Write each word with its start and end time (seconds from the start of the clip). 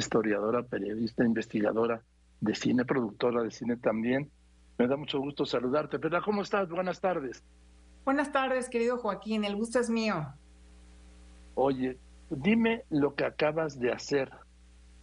historiadora, 0.00 0.62
periodista, 0.62 1.24
investigadora 1.24 2.02
de 2.40 2.54
cine, 2.54 2.84
productora 2.84 3.42
de 3.42 3.50
cine 3.50 3.76
también. 3.76 4.30
Me 4.78 4.88
da 4.88 4.96
mucho 4.96 5.20
gusto 5.20 5.44
saludarte. 5.44 5.98
Perla, 5.98 6.20
¿cómo 6.22 6.42
estás? 6.42 6.68
Buenas 6.68 7.00
tardes. 7.00 7.44
Buenas 8.04 8.32
tardes, 8.32 8.68
querido 8.68 8.98
Joaquín. 8.98 9.44
El 9.44 9.56
gusto 9.56 9.78
es 9.78 9.90
mío. 9.90 10.26
Oye, 11.54 11.98
dime 12.30 12.84
lo 12.90 13.14
que 13.14 13.24
acabas 13.24 13.78
de 13.78 13.92
hacer. 13.92 14.30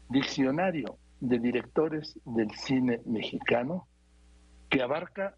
Diccionario 0.09 0.97
de 1.19 1.39
directores 1.39 2.19
del 2.25 2.49
cine 2.51 3.01
mexicano 3.05 3.87
que 4.69 4.81
abarca 4.81 5.35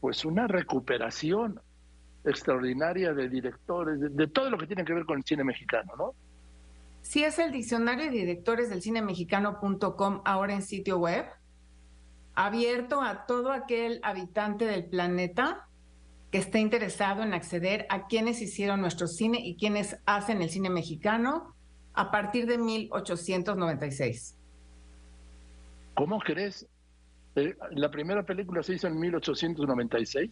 pues 0.00 0.24
una 0.24 0.46
recuperación 0.46 1.60
extraordinaria 2.24 3.12
de 3.12 3.28
directores, 3.28 4.00
de, 4.00 4.26
todo 4.28 4.50
lo 4.50 4.58
que 4.58 4.66
tiene 4.66 4.84
que 4.84 4.92
ver 4.92 5.04
con 5.04 5.18
el 5.18 5.24
cine 5.24 5.44
mexicano, 5.44 5.92
¿no? 5.96 6.14
Sí, 7.02 7.24
es 7.24 7.38
el 7.38 7.52
diccionario 7.52 8.06
de 8.06 8.10
directores 8.10 8.70
del 8.70 8.80
cine 8.80 9.02
mexicano.com 9.02 10.22
ahora 10.24 10.54
en 10.54 10.62
sitio 10.62 10.98
web, 10.98 11.26
abierto 12.34 13.02
a 13.02 13.26
todo 13.26 13.52
aquel 13.52 14.00
habitante 14.02 14.64
del 14.64 14.86
planeta 14.86 15.68
que 16.30 16.38
esté 16.38 16.60
interesado 16.60 17.22
en 17.22 17.34
acceder 17.34 17.86
a 17.90 18.06
quienes 18.06 18.40
hicieron 18.40 18.80
nuestro 18.80 19.06
cine 19.06 19.38
y 19.44 19.56
quienes 19.56 19.98
hacen 20.06 20.40
el 20.40 20.48
cine 20.48 20.70
mexicano 20.70 21.54
a 21.92 22.10
partir 22.10 22.46
de 22.46 22.56
1896. 22.56 24.38
¿Cómo 25.94 26.20
crees? 26.20 26.66
Eh, 27.34 27.54
¿La 27.72 27.90
primera 27.90 28.24
película 28.24 28.62
se 28.62 28.74
hizo 28.74 28.86
en 28.86 28.98
1896? 28.98 30.30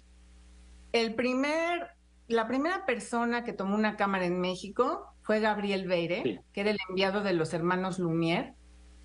El 0.92 1.14
primer, 1.14 1.90
la 2.28 2.46
primera 2.46 2.86
persona 2.86 3.44
que 3.44 3.52
tomó 3.52 3.74
una 3.74 3.96
cámara 3.96 4.24
en 4.24 4.40
México 4.40 5.14
fue 5.30 5.38
Gabriel 5.38 5.86
Beire, 5.86 6.42
que 6.52 6.60
era 6.60 6.72
el 6.72 6.78
enviado 6.88 7.22
de 7.22 7.32
los 7.34 7.54
hermanos 7.54 8.00
Lumière, 8.00 8.56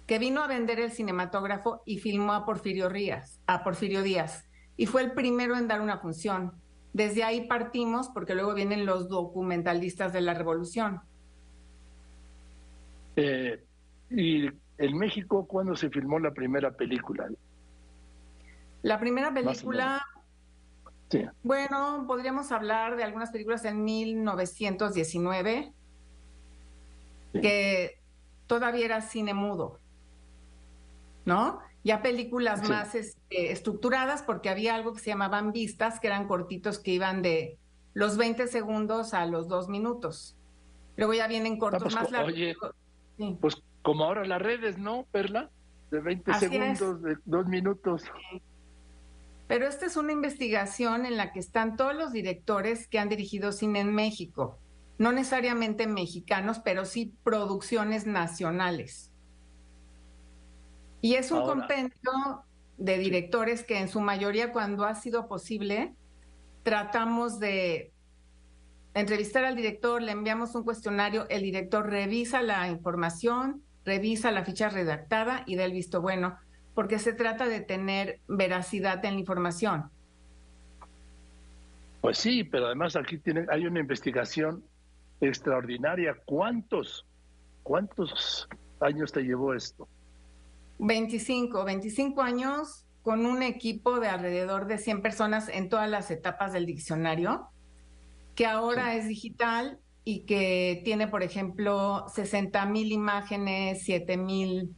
que 0.08 0.18
vino 0.18 0.42
a 0.42 0.48
vender 0.48 0.80
el 0.80 0.90
cinematógrafo 0.90 1.84
y 1.86 2.00
filmó 2.00 2.34
a 2.34 2.48
Porfirio 2.48 2.90
Díaz, 2.90 3.40
a 3.46 3.64
Porfirio 3.64 4.02
Díaz, 4.02 4.50
y 4.76 4.88
fue 4.88 5.04
el 5.04 5.12
primero 5.12 5.56
en 5.56 5.68
dar 5.68 5.82
una 5.82 6.00
función. 6.00 6.54
Desde 6.94 7.24
ahí 7.24 7.46
partimos 7.48 8.10
porque 8.10 8.34
luego 8.34 8.56
vienen 8.56 8.88
los 8.88 9.08
documentalistas 9.08 10.14
de 10.14 10.22
la 10.22 10.34
revolución. 10.34 11.02
Eh, 13.18 13.64
¿Y 14.10 14.48
en 14.80 14.98
México 14.98 15.46
cuándo 15.46 15.76
se 15.76 15.92
filmó 15.92 16.18
la 16.18 16.32
primera 16.32 16.72
película? 16.72 17.30
La 18.82 19.00
primera 19.00 19.32
película 19.32 20.04
bueno, 21.44 22.06
podríamos 22.08 22.52
hablar 22.52 22.96
de 22.96 23.04
algunas 23.04 23.30
películas 23.30 23.64
en 23.66 23.84
1919, 23.84 25.72
que 27.42 28.00
todavía 28.48 28.86
era 28.86 29.02
cine 29.02 29.34
mudo, 29.34 29.80
¿no? 31.26 31.60
Ya 31.84 32.02
películas 32.02 32.68
más 32.68 32.96
este, 32.96 33.52
estructuradas, 33.52 34.24
porque 34.24 34.50
había 34.50 34.76
algo 34.76 34.94
que 34.94 35.00
se 35.00 35.12
llamaban 35.12 35.52
vistas, 35.52 36.00
que 36.00 36.08
eran 36.08 36.28
cortitos 36.28 36.80
que 36.80 36.92
iban 36.92 37.22
de 37.22 37.58
los 37.94 38.18
20 38.18 38.48
segundos 38.48 39.14
a 39.14 39.26
los 39.26 39.48
2 39.48 39.70
minutos. 39.70 40.36
Luego 40.98 41.14
ya 41.14 41.28
vienen 41.28 41.54
ah, 41.54 41.60
cortos 41.60 41.84
pues, 41.84 41.96
más 41.96 42.12
largos. 42.12 42.34
Oye, 42.34 42.56
pues 43.40 43.62
como 43.82 44.04
ahora 44.04 44.26
las 44.26 44.42
redes, 44.42 44.78
¿no, 44.78 45.06
Perla? 45.12 45.52
De 45.92 46.00
20 46.00 46.34
segundos, 46.36 47.02
de 47.04 47.18
2 47.26 47.48
minutos. 47.48 48.04
Pero 49.48 49.68
esta 49.68 49.86
es 49.86 49.96
una 49.96 50.12
investigación 50.12 51.06
en 51.06 51.18
la 51.18 51.32
que 51.32 51.40
están 51.40 51.76
todos 51.76 51.94
los 51.94 52.12
directores 52.12 52.88
que 52.88 52.98
han 52.98 53.10
dirigido 53.10 53.52
cine 53.52 53.82
en 53.82 53.94
México, 53.94 54.58
no 54.98 55.12
necesariamente 55.12 55.88
mexicanos, 55.88 56.60
pero 56.60 56.86
sí 56.86 57.14
producciones 57.24 58.06
nacionales. 58.06 59.12
Y 61.02 61.16
es 61.16 61.32
un 61.32 61.44
compendio 61.44 62.44
de 62.78 62.98
directores 62.98 63.64
que 63.64 63.80
en 63.80 63.90
su 63.90 64.02
mayoría, 64.02 64.52
cuando 64.52 64.86
ha 64.86 64.96
sido 64.96 65.28
posible, 65.28 65.94
tratamos 66.64 67.40
de 67.40 67.92
entrevistar 68.94 69.46
al 69.46 69.56
director, 69.56 70.02
le 70.02 70.14
enviamos 70.14 70.56
un 70.56 70.64
cuestionario, 70.64 71.28
el 71.30 71.44
director 71.44 71.88
revisa 71.90 72.42
la 72.42 72.70
información, 72.70 73.62
revisa 73.84 74.32
la 74.32 74.44
ficha 74.46 74.70
redactada 74.70 75.44
y 75.46 75.58
da 75.58 75.66
el 75.66 75.74
visto 75.74 76.02
bueno 76.02 76.38
porque 76.76 77.00
se 77.00 77.14
trata 77.14 77.48
de 77.48 77.62
tener 77.62 78.20
veracidad 78.28 79.04
en 79.06 79.14
la 79.14 79.20
información. 79.22 79.90
Pues 82.02 82.20
sí, 82.20 82.44
pero 82.44 82.68
además 82.68 82.96
aquí 82.96 83.18
tiene, 83.18 83.48
hay 83.50 83.66
una 83.66 83.80
investigación 83.80 84.64
extraordinaria. 85.22 86.16
¿Cuántos, 86.26 87.06
cuántos 87.64 88.48
años 88.80 89.12
te 89.12 89.22
llevó 89.22 89.54
esto? 89.54 89.88
25, 90.80 91.64
25 91.64 92.22
años 92.22 92.86
con 93.02 93.26
un 93.26 93.44
equipo 93.44 94.00
de 94.00 94.08
alrededor 94.08 94.68
de 94.68 94.78
100 94.78 95.02
personas 95.02 95.48
en 95.48 95.70
todas 95.70 95.90
las 95.90 96.10
etapas 96.12 96.54
del 96.54 96.66
diccionario, 96.66 97.50
que 98.34 98.46
ahora 98.46 98.96
es 98.96 99.08
digital 99.08 99.80
y 100.04 100.22
que 100.22 100.82
tiene, 100.84 101.08
por 101.08 101.24
ejemplo, 101.24 102.06
60 102.10 102.66
mil 102.66 102.92
imágenes, 102.92 103.84
7 103.84 104.18
mil 104.18 104.76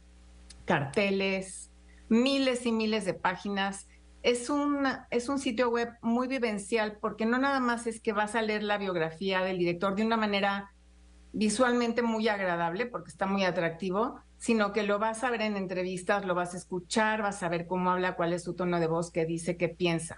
carteles, 0.64 1.70
miles 2.08 2.66
y 2.66 2.72
miles 2.72 3.04
de 3.04 3.14
páginas. 3.14 3.87
Es 4.22 4.50
un, 4.50 4.86
es 5.10 5.28
un 5.28 5.38
sitio 5.38 5.70
web 5.70 5.90
muy 6.02 6.26
vivencial 6.26 6.98
porque 7.00 7.24
no 7.24 7.38
nada 7.38 7.60
más 7.60 7.86
es 7.86 8.00
que 8.00 8.12
vas 8.12 8.34
a 8.34 8.42
leer 8.42 8.62
la 8.62 8.78
biografía 8.78 9.42
del 9.42 9.58
director 9.58 9.94
de 9.94 10.04
una 10.04 10.16
manera 10.16 10.72
visualmente 11.32 12.02
muy 12.02 12.28
agradable 12.28 12.86
porque 12.86 13.10
está 13.10 13.26
muy 13.26 13.44
atractivo, 13.44 14.20
sino 14.38 14.72
que 14.72 14.82
lo 14.82 14.98
vas 14.98 15.24
a 15.24 15.30
ver 15.30 15.42
en 15.42 15.56
entrevistas, 15.56 16.24
lo 16.24 16.34
vas 16.34 16.54
a 16.54 16.56
escuchar, 16.56 17.22
vas 17.22 17.42
a 17.42 17.48
ver 17.48 17.66
cómo 17.66 17.90
habla, 17.90 18.16
cuál 18.16 18.32
es 18.32 18.44
su 18.44 18.54
tono 18.54 18.80
de 18.80 18.86
voz, 18.86 19.10
qué 19.10 19.24
dice, 19.24 19.56
qué 19.56 19.68
piensa. 19.68 20.16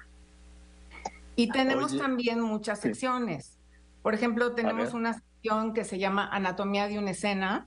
Y 1.36 1.48
tenemos 1.48 1.96
también 1.96 2.40
muchas 2.40 2.80
secciones. 2.80 3.58
Por 4.02 4.14
ejemplo, 4.14 4.54
tenemos 4.54 4.92
una 4.92 5.14
sección 5.14 5.72
que 5.72 5.84
se 5.84 5.98
llama 5.98 6.28
Anatomía 6.30 6.86
de 6.86 6.98
una 6.98 7.12
escena, 7.12 7.66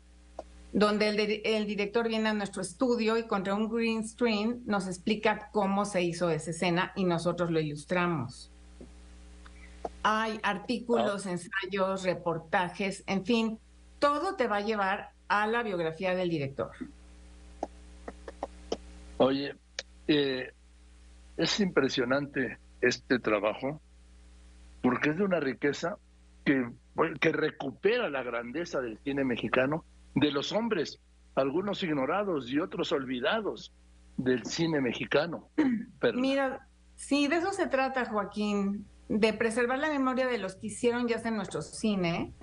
donde 0.74 1.42
el, 1.44 1.68
director 1.68 2.08
viene 2.08 2.30
a 2.30 2.34
nuestro 2.34 2.64
estudio 2.64 3.16
y 3.18 3.28
contra 3.28 3.54
un 3.54 3.70
green 3.70 4.08
screen 4.08 4.64
nos 4.66 4.88
explica 4.88 5.50
cómo 5.52 5.86
se 5.86 6.02
hizo 6.02 6.32
esa 6.32 6.50
escena 6.50 6.92
y 6.96 7.06
nosotros 7.06 7.52
lo 7.52 7.60
ilustramos. 7.60 8.52
Hay 10.02 10.40
artículos, 10.42 11.28
ensayos, 11.28 12.04
reportajes, 12.04 13.04
en 13.06 13.24
fin, 13.24 13.60
todo 14.00 14.36
te 14.36 14.48
va 14.48 14.58
a 14.58 14.62
llevar 14.62 15.12
a 15.28 15.46
la 15.46 15.62
biografía 15.62 16.16
del 16.16 16.30
director. 16.30 16.72
Oye, 19.18 19.56
eh, 20.08 20.52
es 21.38 21.60
impresionante 21.60 22.58
este 22.82 23.20
trabajo 23.20 23.80
porque 24.82 25.12
es 25.12 25.18
de 25.18 25.24
una 25.24 25.40
riqueza 25.40 25.98
que, 26.44 26.68
que 27.22 27.32
recupera 27.32 28.10
la 28.10 28.24
grandeza 28.24 28.82
del 28.82 28.98
cine 29.04 29.24
mexicano 29.24 29.86
de 30.16 30.32
los 30.32 30.52
hombres, 30.52 31.00
algunos 31.36 31.84
ignorados 31.84 32.50
y 32.50 32.60
otros 32.60 32.92
olvidados 32.92 33.74
del 34.18 34.46
cine 34.46 34.82
mexicano. 34.82 35.50
Mira, 36.14 36.68
sí, 36.96 37.28
de 37.28 37.38
eso 37.38 37.52
se 37.52 37.68
trata, 37.68 38.06
Joaquín, 38.06 38.86
de 39.10 39.34
preservar 39.34 39.80
la 39.80 39.90
memoria 39.90 40.28
de 40.28 40.38
los 40.38 40.56
que 40.56 40.68
hicieron 40.68 41.08
ya 41.08 41.22
en 41.24 41.36
nuestro 41.36 41.62
cine, 41.62 42.34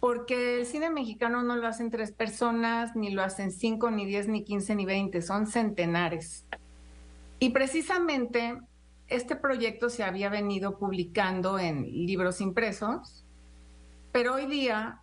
porque 0.00 0.60
el 0.60 0.66
cine 0.66 0.90
mexicano 0.90 1.42
no 1.42 1.56
lo 1.56 1.66
hacen 1.66 1.90
tres 1.90 2.12
personas, 2.12 2.94
ni 2.94 3.10
lo 3.10 3.22
hacen 3.22 3.50
cinco, 3.50 3.90
ni 3.90 4.06
diez, 4.06 4.28
ni 4.28 4.44
quince, 4.44 4.74
ni 4.74 4.84
veinte, 4.84 5.22
son 5.22 5.46
centenares. 5.46 6.46
Y 7.40 7.50
precisamente 7.50 8.58
este 9.08 9.36
proyecto 9.36 9.88
se 9.90 10.04
había 10.04 10.28
venido 10.28 10.78
publicando 10.78 11.58
en 11.58 11.82
libros 11.82 12.40
impresos, 12.40 13.24
pero 14.12 14.34
hoy 14.34 14.46
día 14.46 15.02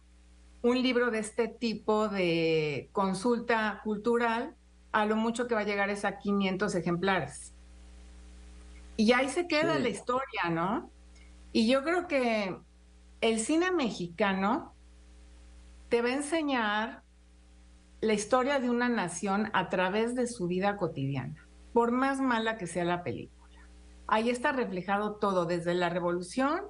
un 0.65 0.81
libro 0.81 1.11
de 1.11 1.19
este 1.19 1.47
tipo 1.47 2.09
de 2.09 2.89
consulta 2.91 3.81
cultural, 3.83 4.55
a 4.91 5.05
lo 5.05 5.15
mucho 5.15 5.47
que 5.47 5.53
va 5.53 5.61
a 5.61 5.65
llegar 5.65 5.91
es 5.91 6.05
a 6.05 6.17
500 6.17 6.73
ejemplares. 6.73 7.53
Y 8.97 9.11
ahí 9.11 9.29
se 9.29 9.47
queda 9.47 9.77
la 9.77 9.89
historia, 9.89 10.49
¿no? 10.49 10.89
Y 11.51 11.69
yo 11.69 11.83
creo 11.83 12.07
que 12.07 12.57
el 13.21 13.39
cine 13.41 13.69
mexicano 13.69 14.73
te 15.89 16.01
va 16.01 16.09
a 16.09 16.13
enseñar 16.13 17.03
la 18.01 18.13
historia 18.13 18.59
de 18.59 18.71
una 18.71 18.89
nación 18.89 19.51
a 19.53 19.69
través 19.69 20.15
de 20.15 20.25
su 20.25 20.47
vida 20.47 20.77
cotidiana, 20.77 21.47
por 21.73 21.91
más 21.91 22.19
mala 22.19 22.57
que 22.57 22.65
sea 22.65 22.85
la 22.85 23.03
película. 23.03 23.59
Ahí 24.07 24.31
está 24.31 24.51
reflejado 24.51 25.17
todo, 25.17 25.45
desde 25.45 25.75
la 25.75 25.89
revolución 25.89 26.63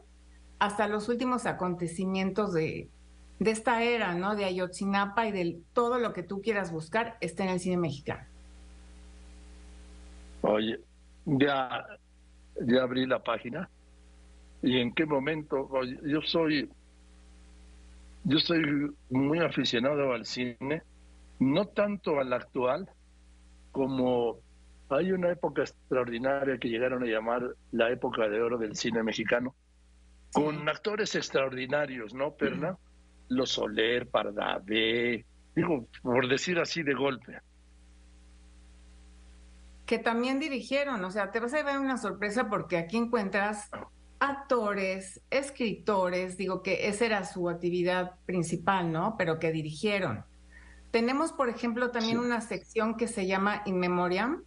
hasta 0.60 0.90
los 0.90 1.08
últimos 1.08 1.46
acontecimientos 1.46 2.52
de, 2.52 2.90
de 3.40 3.52
esta 3.52 3.84
era, 3.84 4.14
¿no? 4.14 4.36
De 4.36 4.46
Ayotzinapa 4.46 5.28
y 5.28 5.32
de 5.32 5.60
todo 5.74 6.00
lo 6.00 6.14
que 6.14 6.24
tú 6.24 6.42
quieras 6.42 6.72
buscar 6.72 7.18
está 7.22 7.44
en 7.44 7.50
el 7.50 7.60
cine 7.60 7.78
mexicano. 7.78 8.24
Oye, 10.42 10.80
ya, 11.26 11.86
ya 12.62 12.84
abrí 12.84 13.06
la 13.06 13.24
página. 13.24 13.70
¿Y 14.62 14.80
en 14.80 14.94
qué 14.94 15.06
momento? 15.06 15.70
yo 16.04 16.22
soy, 16.22 16.70
yo 18.24 18.40
soy 18.40 18.64
muy 19.10 19.40
aficionado 19.40 20.14
al 20.14 20.26
cine 20.26 20.82
no 21.40 21.66
tanto 21.66 22.20
al 22.20 22.34
actual 22.34 22.90
como 23.72 24.40
hay 24.90 25.12
una 25.12 25.32
época 25.32 25.64
extraordinaria 25.64 26.58
que 26.58 26.70
llegaron 26.70 27.04
a 27.04 27.08
llamar 27.08 27.56
la 27.72 27.90
época 27.90 28.30
de 28.30 28.42
oro 28.42 28.58
del 28.58 28.76
cine 28.76 29.04
mexicano, 29.04 29.56
con 30.32 30.70
actores 30.70 31.16
extraordinarios, 31.16 32.14
¿no, 32.14 32.36
Perla? 32.36 32.78
Los 33.30 33.52
Soler, 33.52 34.08
Pardavé, 34.08 35.26
digo, 35.56 35.88
por 36.02 36.28
decir 36.28 36.60
así 36.60 36.84
de 36.84 36.94
golpe. 36.94 37.40
Que 39.86 40.00
también 40.00 40.40
dirigieron, 40.40 41.04
o 41.04 41.12
sea, 41.12 41.32
te 41.32 41.40
vas 41.40 41.54
a 41.54 41.58
llevar 41.58 41.80
una 41.80 41.98
sorpresa 41.98 42.50
porque 42.50 42.78
aquí 42.78 42.98
encuentras 42.98 43.70
actores, 44.20 45.22
escritores, 45.30 46.38
digo 46.38 46.64
que 46.64 46.88
esa 46.88 47.06
era 47.06 47.26
su 47.26 47.50
actividad 47.50 48.16
principal, 48.26 48.92
¿no? 48.92 49.16
Pero 49.18 49.40
que 49.40 49.52
dirigieron. 49.52 50.26
Tenemos, 50.92 51.34
por 51.34 51.50
ejemplo, 51.50 51.92
también 51.92 52.18
una 52.18 52.42
sección 52.42 52.96
que 52.96 53.08
se 53.08 53.28
llama 53.28 53.62
In 53.66 53.80
Memoriam, 53.80 54.44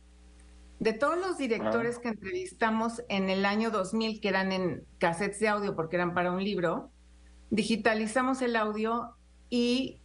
de 0.80 0.92
todos 0.92 1.18
los 1.18 1.38
directores 1.38 1.96
ah. 1.98 2.00
que 2.02 2.08
entrevistamos 2.08 3.02
en 3.08 3.28
el 3.28 3.44
año 3.44 3.70
2000, 3.70 4.20
que 4.20 4.28
eran 4.28 4.52
en 4.52 4.84
cassettes 4.98 5.40
de 5.40 5.48
audio 5.48 5.74
porque 5.74 5.96
eran 5.96 6.14
para 6.14 6.32
un 6.32 6.42
libro, 6.42 6.90
digitalizamos 7.50 8.42
el 8.42 8.56
audio 8.56 9.14
y 9.50 10.00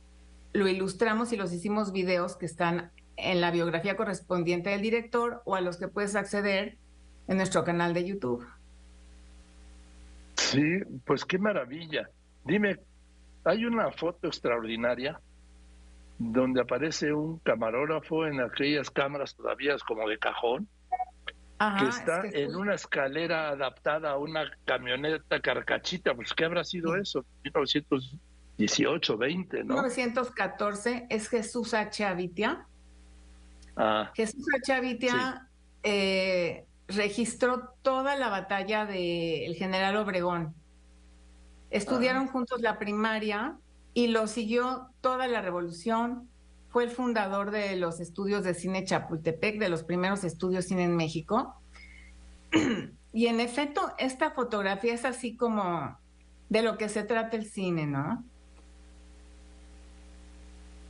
lo 0.54 0.68
ilustramos 0.68 1.34
y 1.34 1.38
los 1.38 1.52
hicimos 1.52 1.92
videos 1.92 2.36
que 2.36 2.46
están 2.46 2.92
en 3.18 3.42
la 3.42 3.52
biografía 3.52 3.96
correspondiente 3.96 4.70
del 4.70 4.82
director 4.82 5.42
o 5.46 5.56
a 5.56 5.62
los 5.62 5.78
que 5.78 5.88
puedes 5.88 6.16
acceder 6.16 6.78
en 7.28 7.38
nuestro 7.38 7.64
canal 7.64 7.94
de 7.94 8.06
YouTube. 8.06 8.46
Sí, 10.36 10.80
pues 11.06 11.26
qué 11.26 11.38
maravilla. 11.38 12.10
Dime, 12.46 12.80
hay 13.44 13.66
una 13.66 13.92
foto 13.92 14.28
extraordinaria 14.28 15.20
donde 16.18 16.62
aparece 16.62 17.14
un 17.14 17.40
camarógrafo 17.40 18.26
en 18.26 18.42
aquellas 18.42 18.90
cámaras 18.90 19.36
todavía 19.36 19.76
como 19.88 20.08
de 20.08 20.18
cajón, 20.18 20.68
que 21.80 21.88
está 21.88 22.24
en 22.26 22.56
una 22.56 22.76
escalera 22.76 23.50
adaptada 23.50 24.12
a 24.12 24.18
una 24.18 24.50
camioneta 24.66 25.40
carcachita, 25.40 26.16
pues 26.16 26.34
¿qué 26.34 26.46
habrá 26.46 26.64
sido 26.64 26.96
eso? 26.96 27.26
1918, 27.44 29.18
20, 29.18 29.64
¿no? 29.64 29.76
1914 29.76 31.08
es 31.10 31.28
Jesús 31.30 31.74
H. 31.74 32.06
Avitia. 32.06 32.66
Ah, 33.76 34.12
Jesús 34.16 34.46
H. 34.56 34.74
Avitia 34.74 35.48
eh, 35.84 36.66
registró 36.88 37.74
toda 37.82 38.16
la 38.16 38.30
batalla 38.30 38.86
del 38.86 39.56
general 39.56 39.98
Obregón. 39.98 40.54
Estudiaron 41.70 42.28
ah. 42.28 42.32
juntos 42.32 42.62
la 42.62 42.78
primaria 42.78 43.58
y 43.94 44.08
lo 44.08 44.28
siguió 44.28 44.90
toda 45.02 45.28
la 45.28 45.42
revolución. 45.42 46.30
Fue 46.74 46.86
el 46.86 46.90
fundador 46.90 47.52
de 47.52 47.76
los 47.76 48.00
estudios 48.00 48.44
de 48.44 48.56
cine 48.56 48.84
Chapultepec, 48.84 49.60
de 49.60 49.70
los 49.70 49.84
primeros 49.84 50.24
estudios 50.24 50.66
cine 50.66 50.86
en 50.86 50.96
México. 50.96 51.54
y 53.14 53.28
en 53.28 53.40
efecto, 53.40 53.94
esta 54.00 54.32
fotografía 54.32 54.96
es 54.96 55.06
así 55.06 55.38
como 55.38 55.96
de 56.50 56.64
lo 56.64 56.76
que 56.80 56.90
se 56.90 57.04
trata 57.04 57.38
el 57.38 57.46
cine, 57.46 57.86
¿no? 57.86 58.26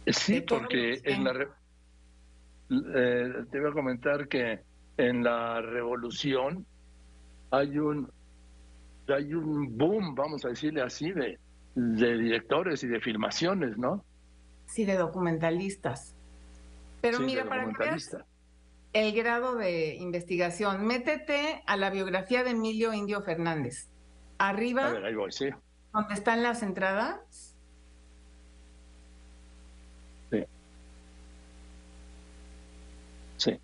Sí, 0.08 0.40
porque 0.40 1.02
en 1.04 1.26
la 1.26 1.34
eh, 2.70 3.34
te 3.52 3.60
voy 3.60 3.70
a 3.70 3.74
comentar 3.74 4.30
que 4.30 4.62
en 4.96 5.22
la 5.22 5.60
revolución 5.62 6.66
hay 7.52 7.78
un 7.78 8.10
hay 9.10 9.34
un 9.34 9.78
boom, 9.78 10.16
vamos 10.16 10.46
a 10.46 10.48
decirle 10.48 10.82
así, 10.82 11.12
de, 11.12 11.38
de 11.76 12.18
directores 12.18 12.86
y 12.86 12.88
de 12.88 13.02
filmaciones, 13.02 13.78
¿no? 13.78 14.06
Sí, 14.68 14.86
de 14.86 14.98
documentalistas. 14.98 16.16
Pero 17.02 17.20
mira, 17.20 17.46
para 17.46 17.68
que 17.68 17.78
veas 17.78 18.16
el 18.94 19.14
grado 19.14 19.56
de 19.56 19.96
investigación, 19.96 20.86
métete 20.86 21.62
a 21.66 21.76
la 21.78 21.90
biografía 21.90 22.44
de 22.44 22.52
Emilio 22.52 22.94
Indio 22.94 23.22
Fernández. 23.22 23.88
Arriba, 24.38 24.88
a 24.88 24.92
ver, 24.94 25.06
ahí 25.06 25.16
voy, 25.16 25.32
sí. 25.32 25.50
donde 25.94 26.14
están 26.14 26.44
las 26.44 26.64
entradas. 26.64 27.56
Sí. 30.32 30.46
Sí. 33.38 33.60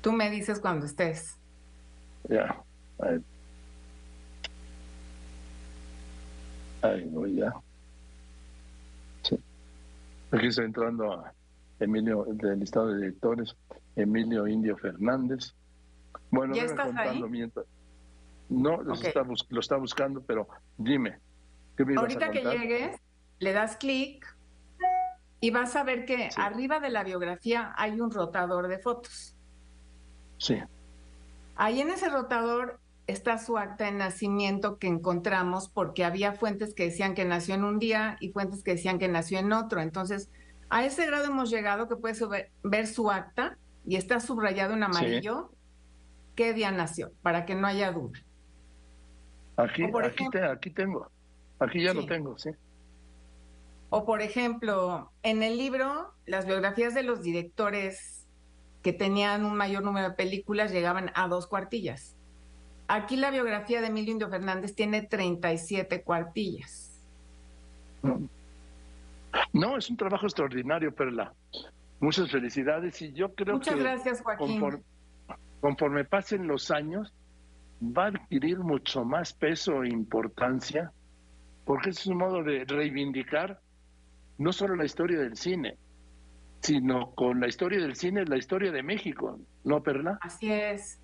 Tú 0.00 0.12
me 0.12 0.30
dices 0.30 0.60
cuando 0.60 0.86
estés. 0.86 1.36
Ya. 2.28 2.62
Ahí 6.82 7.04
voy 7.10 7.36
ya. 7.36 7.52
Aquí 10.32 10.46
estoy 10.46 10.66
entrando 10.66 11.12
a 11.12 11.32
Emilio, 11.80 12.24
del 12.28 12.60
listado 12.60 12.88
de 12.88 12.98
directores, 12.98 13.56
Emilio 13.96 14.46
Indio 14.46 14.76
Fernández. 14.76 15.54
Bueno, 16.30 16.54
¿Ya 16.54 16.64
estás 16.64 16.94
ahí? 16.96 17.22
No, 18.48 18.82
lo, 18.82 18.94
está, 18.94 19.76
buscando, 19.76 20.22
pero 20.22 20.48
dime. 20.76 21.18
Ahorita 21.96 22.30
que 22.30 22.42
llegues, 22.42 23.00
le 23.38 23.52
das 23.52 23.76
clic 23.76 24.26
y 25.40 25.50
vas 25.50 25.76
a 25.76 25.84
ver 25.84 26.04
que 26.04 26.28
arriba 26.36 26.80
de 26.80 26.90
la 26.90 27.04
biografía 27.04 27.72
hay 27.76 28.00
un 28.00 28.10
rotador 28.10 28.68
de 28.68 28.78
fotos. 28.78 29.36
Sí. 30.38 30.58
Ahí 31.54 31.80
en 31.80 31.90
ese 31.90 32.08
rotador 32.08 32.79
está 33.10 33.38
su 33.38 33.58
acta 33.58 33.84
de 33.84 33.92
nacimiento 33.92 34.78
que 34.78 34.86
encontramos 34.86 35.68
porque 35.68 36.04
había 36.04 36.32
fuentes 36.32 36.74
que 36.74 36.84
decían 36.84 37.14
que 37.14 37.24
nació 37.24 37.54
en 37.54 37.64
un 37.64 37.78
día 37.78 38.16
y 38.20 38.30
fuentes 38.32 38.62
que 38.62 38.72
decían 38.72 38.98
que 38.98 39.08
nació 39.08 39.38
en 39.38 39.52
otro. 39.52 39.80
Entonces, 39.80 40.30
a 40.68 40.84
ese 40.84 41.06
grado 41.06 41.26
hemos 41.26 41.50
llegado 41.50 41.88
que 41.88 41.96
puedes 41.96 42.22
ver, 42.62 42.86
su 42.86 43.10
acta 43.10 43.58
y 43.86 43.96
está 43.96 44.20
subrayado 44.20 44.74
en 44.74 44.82
amarillo 44.82 45.50
qué 46.34 46.52
día 46.54 46.70
nació, 46.70 47.12
para 47.22 47.44
que 47.44 47.54
no 47.54 47.66
haya 47.66 47.92
duda. 47.92 48.18
Aquí, 49.56 49.84
aquí, 49.84 50.24
aquí, 50.38 50.70
tengo, 50.70 51.10
aquí 51.58 51.82
ya 51.82 51.92
lo 51.92 52.06
tengo, 52.06 52.38
sí. 52.38 52.50
O 53.90 54.06
por 54.06 54.22
ejemplo, 54.22 55.12
en 55.22 55.42
el 55.42 55.58
libro, 55.58 56.14
las 56.24 56.46
biografías 56.46 56.94
de 56.94 57.02
los 57.02 57.22
directores 57.22 58.28
que 58.82 58.92
tenían 58.92 59.44
un 59.44 59.56
mayor 59.56 59.82
número 59.82 60.10
de 60.10 60.14
películas 60.14 60.72
llegaban 60.72 61.10
a 61.14 61.28
dos 61.28 61.46
cuartillas. 61.46 62.16
Aquí 62.92 63.16
la 63.16 63.30
biografía 63.30 63.80
de 63.80 63.86
Emilio 63.86 64.10
Indio 64.10 64.28
Fernández 64.28 64.74
tiene 64.74 65.02
37 65.02 66.02
cuartillas. 66.02 67.00
No, 69.52 69.76
es 69.76 69.88
un 69.88 69.96
trabajo 69.96 70.26
extraordinario, 70.26 70.92
Perla. 70.92 71.32
Muchas 72.00 72.32
felicidades 72.32 73.00
y 73.00 73.12
yo 73.12 73.32
creo 73.32 73.60
que... 73.60 73.70
Muchas 73.70 73.78
gracias, 73.78 74.22
Joaquín. 74.22 74.82
Conforme, 75.60 76.04
pasen 76.04 76.48
los 76.48 76.72
años, 76.72 77.14
va 77.80 78.06
a 78.06 78.08
adquirir 78.08 78.58
mucho 78.58 79.04
más 79.04 79.34
peso 79.34 79.84
e 79.84 79.88
importancia, 79.88 80.90
porque 81.66 81.90
es 81.90 82.04
un 82.08 82.16
modo 82.16 82.42
de 82.42 82.64
reivindicar 82.64 83.60
no 84.36 84.52
solo 84.52 84.74
la 84.74 84.84
historia 84.84 85.20
del 85.20 85.36
cine, 85.36 85.76
sino 86.60 87.12
con 87.12 87.38
la 87.38 87.46
historia 87.46 87.78
del 87.78 87.94
cine, 87.94 88.24
la 88.24 88.36
historia 88.36 88.72
de 88.72 88.82
México, 88.82 89.38
¿no, 89.62 89.80
Perla? 89.80 90.18
Así 90.22 90.50
es. 90.50 90.98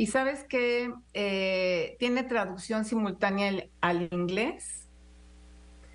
Y 0.00 0.06
sabes 0.06 0.44
que 0.44 0.94
eh, 1.12 1.96
tiene 1.98 2.22
traducción 2.22 2.86
simultánea 2.86 3.66
al 3.82 4.08
inglés. 4.10 4.88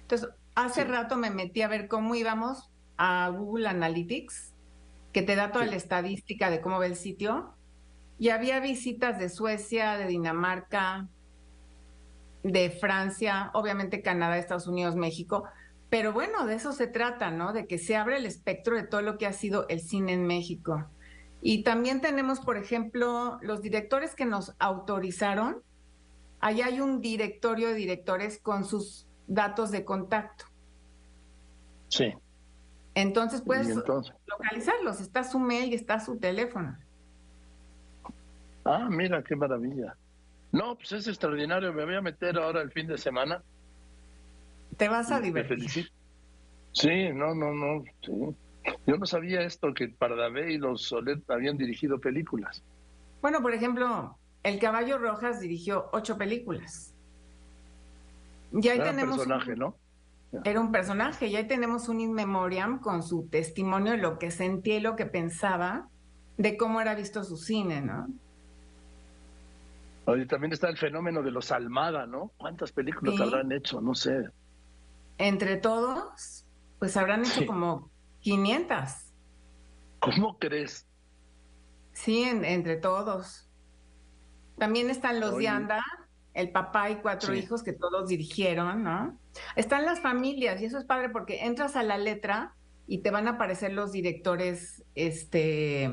Entonces, 0.01 0.29
hace 0.53 0.83
rato 0.83 1.17
me 1.17 1.31
metí 1.31 1.63
a 1.63 1.67
ver 1.67 1.87
cómo 1.87 2.13
íbamos 2.13 2.69
a 2.97 3.27
Google 3.29 3.67
Analytics, 3.67 4.53
que 5.11 5.23
te 5.23 5.35
da 5.35 5.51
toda 5.51 5.65
la 5.65 5.75
estadística 5.75 6.51
de 6.51 6.61
cómo 6.61 6.77
va 6.77 6.85
el 6.85 6.95
sitio. 6.95 7.55
Y 8.19 8.29
había 8.29 8.59
visitas 8.59 9.17
de 9.17 9.27
Suecia, 9.27 9.97
de 9.97 10.05
Dinamarca, 10.05 11.07
de 12.43 12.69
Francia, 12.69 13.49
obviamente 13.55 14.03
Canadá, 14.03 14.37
Estados 14.37 14.67
Unidos, 14.67 14.95
México. 14.95 15.45
Pero 15.89 16.13
bueno, 16.13 16.45
de 16.45 16.53
eso 16.53 16.73
se 16.73 16.85
trata, 16.85 17.31
¿no? 17.31 17.53
De 17.53 17.65
que 17.65 17.79
se 17.79 17.95
abre 17.95 18.17
el 18.17 18.27
espectro 18.27 18.75
de 18.75 18.83
todo 18.83 19.01
lo 19.01 19.17
que 19.17 19.25
ha 19.25 19.33
sido 19.33 19.67
el 19.67 19.79
cine 19.79 20.13
en 20.13 20.27
México. 20.27 20.85
Y 21.47 21.61
también 21.61 22.01
tenemos, 22.01 22.39
por 22.39 22.57
ejemplo, 22.57 23.37
los 23.43 23.61
directores 23.61 24.15
que 24.15 24.25
nos 24.25 24.55
autorizaron. 24.57 25.61
Ahí 26.39 26.63
hay 26.63 26.79
un 26.81 27.01
directorio 27.01 27.67
de 27.67 27.75
directores 27.75 28.39
con 28.39 28.65
sus 28.65 29.05
datos 29.27 29.69
de 29.69 29.85
contacto. 29.85 30.45
Sí. 31.89 32.15
Entonces 32.95 33.43
puedes 33.43 33.67
localizarlos. 33.75 34.99
Está 34.99 35.23
su 35.23 35.37
mail 35.37 35.71
y 35.71 35.75
está 35.75 35.99
su 35.99 36.17
teléfono. 36.17 36.75
Ah, 38.63 38.87
mira, 38.89 39.23
qué 39.23 39.35
maravilla. 39.35 39.95
No, 40.51 40.75
pues 40.75 40.93
es 40.93 41.07
extraordinario. 41.07 41.71
Me 41.73 41.85
voy 41.85 41.95
a 41.95 42.01
meter 42.01 42.39
ahora 42.39 42.63
el 42.63 42.71
fin 42.71 42.87
de 42.87 42.97
semana. 42.97 43.43
Te 44.77 44.89
vas 44.89 45.11
a 45.11 45.19
divertir. 45.19 45.91
Sí, 46.71 47.09
no, 47.13 47.35
no, 47.35 47.53
no. 47.53 47.83
Sí. 48.01 48.35
Yo 48.87 48.97
no 48.97 49.05
sabía 49.05 49.41
esto, 49.41 49.73
que 49.73 49.89
Pardavé 49.89 50.53
y 50.53 50.57
los 50.57 50.83
Soler 50.83 51.21
habían 51.27 51.57
dirigido 51.57 51.99
películas. 51.99 52.63
Bueno, 53.21 53.41
por 53.41 53.53
ejemplo, 53.53 54.17
El 54.43 54.59
Caballo 54.59 54.97
Rojas 54.97 55.39
dirigió 55.39 55.89
ocho 55.93 56.17
películas. 56.17 56.93
Y 58.51 58.67
ahí 58.67 58.79
tenemos. 58.79 59.17
personaje, 59.17 59.55
¿no? 59.55 59.75
era 60.43 60.59
un 60.59 60.71
personaje. 60.71 61.27
Y 61.27 61.35
ahí 61.35 61.47
tenemos 61.47 61.87
un 61.89 61.99
in 62.01 62.13
memoriam 62.13 62.79
con 62.79 63.03
su 63.03 63.27
testimonio 63.27 63.93
de 63.93 63.99
lo 63.99 64.19
que 64.19 64.31
sentía 64.31 64.77
y 64.77 64.81
lo 64.81 64.95
que 64.95 65.05
pensaba 65.05 65.87
de 66.37 66.57
cómo 66.57 66.81
era 66.81 66.95
visto 66.95 67.23
su 67.23 67.37
cine, 67.37 67.81
¿no? 67.81 68.07
Oye, 70.05 70.25
también 70.25 70.53
está 70.53 70.69
el 70.69 70.77
fenómeno 70.77 71.23
de 71.23 71.31
los 71.31 71.51
Almada, 71.51 72.05
¿no? 72.05 72.31
¿Cuántas 72.37 72.71
películas 72.71 73.19
habrán 73.19 73.51
hecho? 73.51 73.81
No 73.81 73.95
sé. 73.95 74.29
Entre 75.17 75.57
todos, 75.57 76.45
pues 76.77 76.95
habrán 76.97 77.25
hecho 77.25 77.45
como 77.45 77.89
500. 78.25 79.13
¿Cómo 79.99 80.39
crees? 80.39 80.87
Sí, 81.93 82.23
entre 82.23 82.75
todos. 82.75 83.47
También 84.57 84.89
están 84.89 85.19
los 85.19 85.37
de 85.37 85.47
Anda, 85.47 85.83
el 86.33 86.49
papá 86.49 86.89
y 86.89 86.95
cuatro 86.95 87.35
hijos 87.35 87.61
que 87.61 87.71
todos 87.71 88.09
dirigieron, 88.09 88.83
¿no? 88.83 89.15
Están 89.55 89.85
las 89.85 89.99
familias 89.99 90.59
y 90.59 90.65
eso 90.65 90.79
es 90.79 90.85
padre 90.85 91.09
porque 91.09 91.45
entras 91.45 91.75
a 91.75 91.83
la 91.83 91.99
letra 91.99 92.55
y 92.87 93.03
te 93.03 93.11
van 93.11 93.27
a 93.27 93.31
aparecer 93.31 93.73
los 93.73 93.91
directores 93.91 94.83
este, 94.95 95.83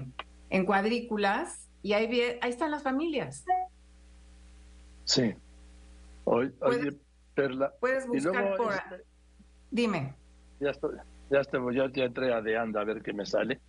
en 0.49 0.65
cuadrículas 0.65 1.69
y 1.83 1.93
ahí, 1.93 2.39
ahí 2.41 2.51
están 2.51 2.71
las 2.71 2.83
familias. 2.83 3.45
Sí. 5.05 5.35
Oye, 6.25 6.51
Perla. 7.35 7.75
Puedes 7.79 8.07
buscar 8.07 8.57
por... 8.57 8.73
Este 8.73 9.05
Dime. 9.71 10.15
Ya 10.61 10.71
estoy, 10.71 10.97
ya 11.33 11.41
estoy, 11.41 11.75
ya, 11.75 11.91
ya 11.93 12.05
entré 12.05 12.33
a 12.33 12.43
de 12.43 12.57
anda 12.59 12.83
a 12.83 12.85
ver 12.85 13.03
qué 13.03 13.12
me 13.12 13.25
sale. 13.25 13.61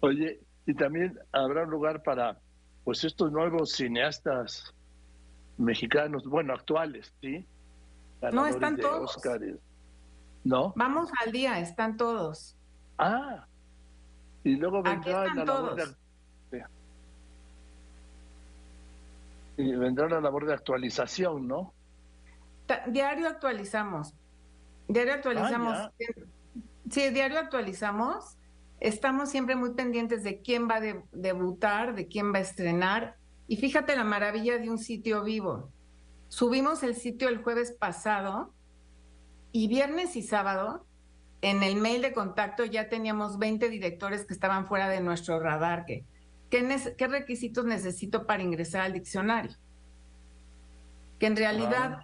Oye, 0.00 0.40
y 0.66 0.74
también 0.74 1.18
habrá 1.32 1.64
un 1.64 1.70
lugar 1.70 2.02
para 2.02 2.38
pues 2.84 3.04
estos 3.04 3.30
nuevos 3.30 3.72
cineastas 3.72 4.74
mexicanos, 5.58 6.24
bueno, 6.24 6.54
actuales, 6.54 7.12
¿sí? 7.20 7.46
no, 8.32 8.46
están 8.46 8.76
todos. 8.78 9.20
¿No? 10.42 10.72
Vamos 10.74 11.10
al 11.22 11.32
día, 11.32 11.60
están 11.60 11.98
todos. 11.98 12.56
Ah, 12.96 13.46
y 14.42 14.56
luego 14.56 14.82
vendrá 14.82 15.26
la 15.26 15.44
labor 15.44 15.76
de, 15.76 16.64
y 19.58 19.76
vendrá 19.76 20.08
la 20.08 20.20
labor 20.22 20.46
de 20.46 20.54
actualización, 20.54 21.46
¿no? 21.46 21.74
Diario 22.86 23.28
actualizamos. 23.28 24.14
Diario 24.88 25.14
actualizamos. 25.14 25.76
Ah, 25.76 25.92
sí, 26.90 27.10
diario 27.10 27.38
actualizamos 27.38 28.36
estamos 28.80 29.30
siempre 29.30 29.54
muy 29.56 29.74
pendientes 29.74 30.24
de 30.24 30.40
quién 30.40 30.68
va 30.68 30.76
a 30.76 31.04
debutar, 31.12 31.94
de 31.94 32.08
quién 32.08 32.32
va 32.32 32.38
a 32.38 32.42
estrenar. 32.42 33.16
Y 33.46 33.56
fíjate 33.56 33.94
la 33.94 34.04
maravilla 34.04 34.58
de 34.58 34.70
un 34.70 34.78
sitio 34.78 35.22
vivo. 35.22 35.70
Subimos 36.28 36.82
el 36.82 36.94
sitio 36.96 37.28
el 37.28 37.42
jueves 37.42 37.72
pasado 37.72 38.54
y 39.52 39.68
viernes 39.68 40.16
y 40.16 40.22
sábado 40.22 40.86
en 41.42 41.62
el 41.62 41.76
mail 41.76 42.02
de 42.02 42.12
contacto 42.12 42.64
ya 42.64 42.88
teníamos 42.88 43.38
20 43.38 43.68
directores 43.68 44.24
que 44.24 44.34
estaban 44.34 44.66
fuera 44.66 44.88
de 44.88 45.00
nuestro 45.00 45.40
radar. 45.40 45.84
¿Qué, 45.86 46.04
qué, 46.50 47.06
requisitos 47.06 47.64
necesito 47.64 48.26
para 48.26 48.42
ingresar 48.42 48.82
al 48.82 48.92
diccionario? 48.92 49.56
Que 51.18 51.26
en 51.26 51.36
realidad 51.36 51.98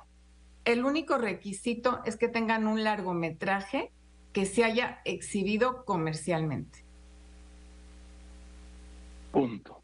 el 0.64 0.84
único 0.84 1.18
requisito 1.18 2.00
es 2.04 2.16
que 2.16 2.28
tengan 2.28 2.66
un 2.66 2.82
largometraje 2.82 3.92
que 4.36 4.44
se 4.44 4.64
haya 4.64 5.00
exhibido 5.06 5.86
comercialmente. 5.86 6.84
Punto. 9.32 9.80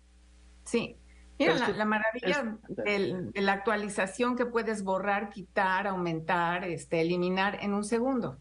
Sí. 0.64 0.94
Mira, 1.38 1.70
la, 1.70 1.86
maravilla 1.86 2.58
de 2.68 3.32
la 3.40 3.54
actualización 3.54 4.36
que 4.36 4.44
puedes 4.44 4.84
borrar, 4.84 5.30
quitar, 5.30 5.86
aumentar, 5.86 6.64
este, 6.64 7.00
eliminar 7.00 7.60
en 7.62 7.72
un 7.72 7.82
segundo. 7.82 8.36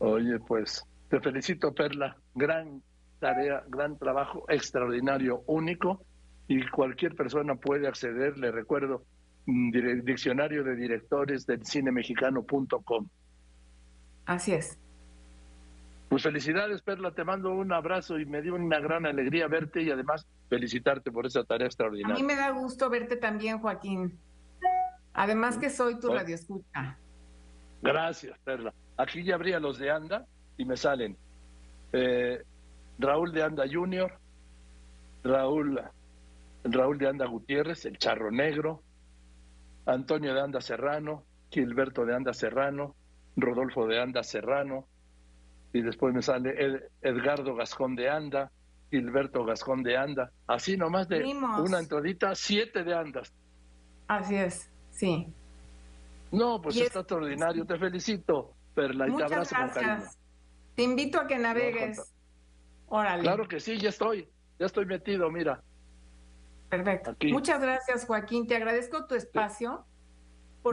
Oye, 0.00 0.40
pues 0.40 0.84
te 1.08 1.20
felicito, 1.20 1.72
Perla. 1.72 2.16
Gran 2.34 2.82
tarea, 3.20 3.62
gran 3.68 3.96
trabajo, 3.96 4.44
extraordinario, 4.48 5.44
único. 5.46 6.04
Y 6.48 6.66
cualquier 6.66 7.14
persona 7.14 7.54
puede 7.54 7.86
acceder, 7.86 8.38
le 8.38 8.50
recuerdo, 8.50 9.04
mm, 9.46 10.02
diccionario 10.02 10.64
de 10.64 10.74
directores 10.74 11.46
del 11.46 11.64
cine 11.64 11.92
mexicano.com. 11.92 13.08
Así 14.28 14.52
es. 14.52 14.78
Pues 16.10 16.22
felicidades, 16.22 16.82
Perla, 16.82 17.12
te 17.12 17.24
mando 17.24 17.50
un 17.50 17.72
abrazo 17.72 18.18
y 18.18 18.26
me 18.26 18.42
dio 18.42 18.54
una 18.54 18.78
gran 18.78 19.06
alegría 19.06 19.48
verte 19.48 19.82
y 19.82 19.90
además 19.90 20.26
felicitarte 20.50 21.10
por 21.10 21.24
esa 21.24 21.44
tarea 21.44 21.66
extraordinaria. 21.66 22.14
A 22.14 22.18
mí 22.18 22.22
me 22.22 22.36
da 22.36 22.50
gusto 22.50 22.90
verte 22.90 23.16
también, 23.16 23.58
Joaquín. 23.58 24.18
Además 25.14 25.56
que 25.56 25.70
soy 25.70 25.98
tu 25.98 26.08
radio 26.08 26.34
escucha. 26.34 26.98
Gracias, 27.80 28.38
Perla. 28.44 28.74
Aquí 28.98 29.24
ya 29.24 29.34
abría 29.34 29.58
los 29.60 29.78
de 29.78 29.90
Anda 29.90 30.26
y 30.58 30.66
me 30.66 30.76
salen 30.76 31.16
eh, 31.94 32.42
Raúl 32.98 33.32
de 33.32 33.42
Anda 33.42 33.64
Junior, 33.70 34.12
Raúl, 35.24 35.80
Raúl 36.64 36.98
de 36.98 37.08
Anda 37.08 37.26
Gutiérrez, 37.26 37.86
el 37.86 37.96
Charro 37.96 38.30
Negro, 38.30 38.82
Antonio 39.86 40.34
de 40.34 40.40
Anda 40.42 40.60
Serrano, 40.60 41.24
Gilberto 41.50 42.04
de 42.04 42.14
Anda 42.14 42.34
Serrano, 42.34 42.94
Rodolfo 43.40 43.86
de 43.86 44.00
Anda 44.00 44.22
Serrano, 44.22 44.86
y 45.72 45.82
después 45.82 46.14
me 46.14 46.22
sale 46.22 46.88
Edgardo 47.02 47.54
Gascón 47.54 47.94
de 47.94 48.08
Anda, 48.08 48.50
Gilberto 48.90 49.44
Gascón 49.44 49.82
de 49.82 49.96
Anda, 49.96 50.30
así 50.46 50.76
nomás 50.76 51.08
de 51.08 51.24
una 51.24 51.78
entradita, 51.78 52.34
siete 52.34 52.84
de 52.84 52.94
Andas. 52.94 53.32
Así 54.06 54.34
es, 54.36 54.70
sí. 54.90 55.26
No, 56.32 56.60
pues 56.60 56.76
está 56.76 57.00
extraordinario, 57.00 57.64
te 57.64 57.78
felicito, 57.78 58.54
Perla, 58.74 59.08
y 59.08 59.16
te 59.16 59.24
abrazo 59.24 59.54
gracias. 59.56 60.18
Te 60.74 60.82
invito 60.82 61.20
a 61.20 61.26
que 61.26 61.38
navegues. 61.38 62.14
Órale. 62.88 63.22
Claro 63.22 63.46
que 63.46 63.60
sí, 63.60 63.78
ya 63.78 63.90
estoy, 63.90 64.28
ya 64.58 64.66
estoy 64.66 64.86
metido, 64.86 65.30
mira. 65.30 65.62
Perfecto. 66.70 67.14
Muchas 67.24 67.60
gracias, 67.60 68.06
Joaquín. 68.06 68.46
Te 68.46 68.56
agradezco 68.56 69.06
tu 69.06 69.14
espacio. 69.14 69.84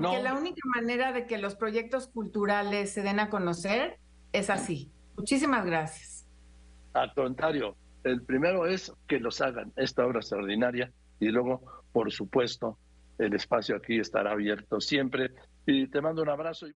Porque 0.02 0.22
la 0.22 0.34
única 0.34 0.62
manera 0.75 1.12
de 1.12 1.25
que 1.25 1.38
los 1.38 1.56
proyectos 1.56 2.08
culturales 2.08 2.92
se 2.92 3.02
den 3.02 3.20
a 3.20 3.30
conocer 3.30 3.98
es 4.32 4.50
así. 4.50 4.92
Muchísimas 5.18 5.66
gracias. 5.66 6.28
Al 6.94 7.14
contrario, 7.14 7.75
el 8.04 8.22
primero 8.22 8.66
es 8.66 8.94
que 9.08 9.20
los 9.20 9.42
hagan, 9.42 9.72
esta 9.75 10.06
obra 10.06 10.20
extraordinaria, 10.20 10.92
y 11.20 11.28
luego, 11.30 11.64
por 11.92 12.12
supuesto, 12.12 12.78
el 13.18 13.34
espacio 13.34 13.75
aquí 13.75 14.00
estará 14.00 14.32
abierto 14.32 14.82
siempre. 14.82 15.32
Y 15.66 15.88
te 15.88 16.02
mando 16.02 16.22
un 16.22 16.30
abrazo. 16.30 16.68